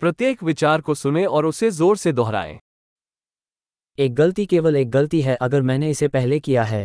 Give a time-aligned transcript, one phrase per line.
[0.00, 2.58] प्रत्येक विचार को सुने और उसे ज़ोर से दोहराएँ
[3.98, 6.84] एक गलती केवल एक गलती है अगर मैंने इसे पहले किया है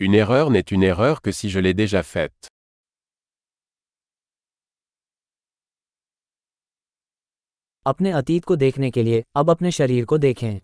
[0.00, 2.48] Une erreur n'est une erreur que si je l'ai déjà faite.
[7.86, 10.58] अपने अतीत को देखने के लिए अब अपने शरीर को देखें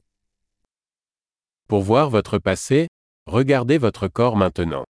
[1.71, 2.79] Pour voir votre passé,
[3.27, 4.84] regardez votre corps maintenant.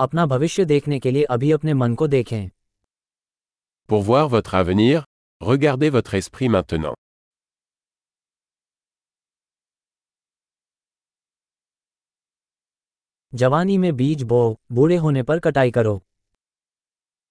[0.00, 2.48] अपना भविष्य देखने के लिए अभी अपने मन को देखें
[3.88, 5.02] Pour voir votre avenir,
[5.40, 6.94] regardez votre esprit maintenant.
[13.32, 14.40] जवानी में बीज बो
[14.72, 16.00] बूढ़े होने पर कटाई करो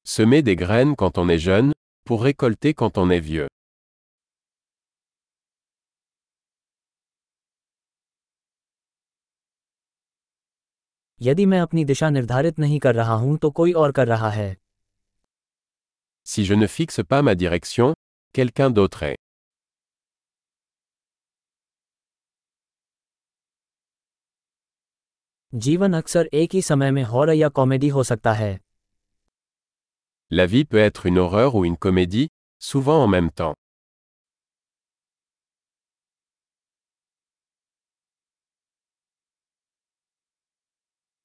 [0.07, 1.73] Semez des graines quand on est jeune,
[2.07, 3.47] pour récolter quand on est vieux.
[11.22, 14.54] यदि मैं अपनी दिशा निर्धारित नहीं कर रहा हूँ तो कोई और कर रहा है
[16.26, 17.92] Si je ne fixe pas ma direction,
[18.34, 19.16] quelqu'un d'autre est.
[25.52, 28.58] जीवन अक्सर एक ही समय में हॉरर या कॉमेडी हो सकता है
[30.30, 32.26] La vie peut être une horreur ou une comédie,
[32.62, 33.54] souvent en même temps.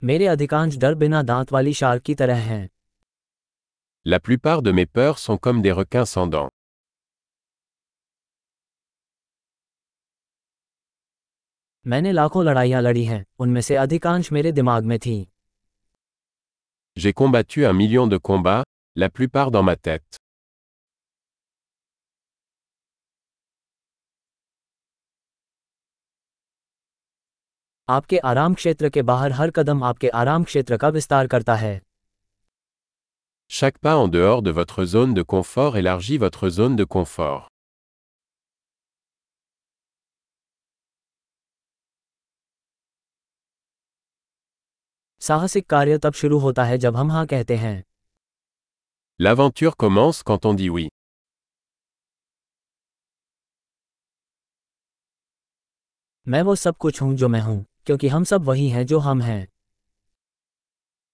[0.03, 2.67] मेरे अधिकांश डर बिना दांत वाली शार्क की तरह हैं
[4.05, 6.51] La plupart de mes peurs sont comme des requins sans dents.
[11.85, 15.17] मैंने लाखों लड़ाइयां लड़ी हैं उनमें से अधिकांश मेरे दिमाग में थी
[16.97, 18.63] J'ai combattu un million de combats,
[18.95, 20.17] la plupart dans ma tête.
[27.94, 31.80] आपके आराम क्षेत्र के बाहर हर कदम आपके आराम क्षेत्र का विस्तार करता है
[33.50, 37.48] Chaque pas en dehors de votre zone de confort élargit votre zone de confort.
[45.22, 47.82] साहसिक कार्य तब शुरू होता है जब हम हाँ कहते हैं
[49.20, 50.88] L'aventure commence quand on dit oui.
[56.26, 59.21] मैं वो सब कुछ हूँ जो मैं हूँ क्योंकि हम सब वही हैं जो हम
[59.21, 59.47] हैं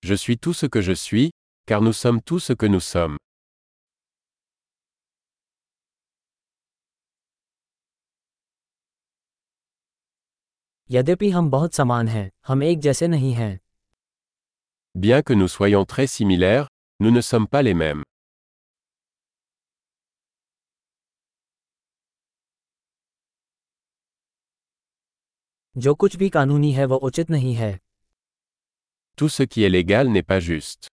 [0.06, 1.30] Je suis tout ce que je suis,
[1.68, 3.18] car nous sommes tout ce que nous sommes.
[10.91, 13.59] यद्यपि हम बहुत समान हैं हम एक जैसे नहीं हैं
[14.96, 16.68] Bien que nous soyons très similaires,
[17.02, 18.03] nous ne sommes pas les mêmes.
[25.78, 27.78] जो कुछ भी कानूनी है वह उचित नहीं है
[29.19, 30.89] Tout ce qui est légal n'est pas juste.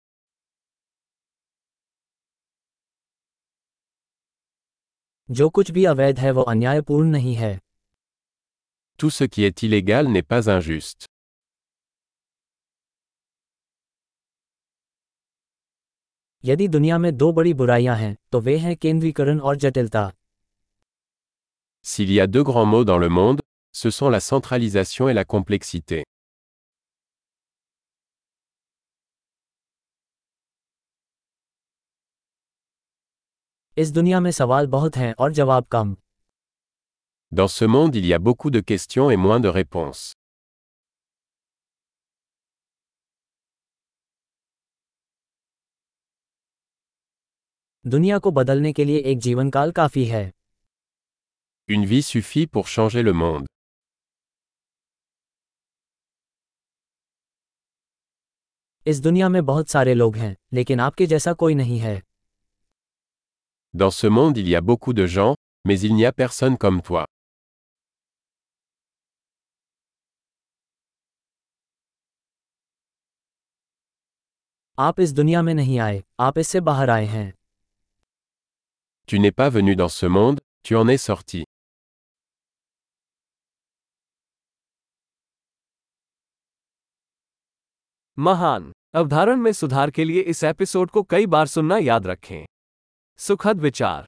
[5.31, 7.59] जो कुछ भी अवैध है वह अन्यायपूर्ण नहीं है
[9.01, 11.07] Tout ce qui est illégal n'est pas injuste.
[16.45, 20.13] यदि दुनिया में दो बड़ी बुराइयाँ हैं तो वे हैं केंद्रीकरण और जटिलता
[21.87, 23.41] S'il y a deux grands mots dans le monde,
[23.73, 26.05] ce sont la centralisation et la complexité.
[37.31, 40.13] Dans ce monde il y a beaucoup de questions et moins de réponses.
[51.69, 53.47] Une vie suffit pour changer le monde.
[58.88, 62.02] इस दुनिया में बहुत सारे लोग हैं लेकिन आपके जैसा कोई नहीं है
[63.74, 65.36] Dans ce monde, il y a beaucoup de gens,
[65.68, 67.06] mais il n'y a personne comme toi.
[74.80, 77.34] आप इस दुनिया में नहीं आए आप इससे बाहर आए हैं
[79.10, 81.44] Tu n'es pas venu dans ce monde, tu en es sorti.
[88.19, 92.47] महान। अवधारण में सुधार के लिए इस एपिसोड को कई बार सुनना याद रखें।
[93.17, 94.07] सुखद विचार।